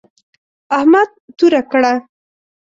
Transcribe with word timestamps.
احمد 0.77 1.09
توره 1.37 1.61
کړه. 1.71 1.93